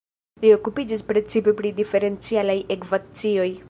Li 0.45 0.51
okupiĝis 0.55 1.05
precipe 1.11 1.55
pri 1.61 1.75
diferencialaj 1.83 2.61
ekvacioj. 2.79 3.51